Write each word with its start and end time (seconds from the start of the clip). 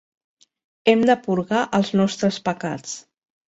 Hem 0.93 1.03
de 1.09 1.17
purgar 1.27 1.61
els 1.81 1.93
nostres 2.01 2.43
pecats. 2.51 2.99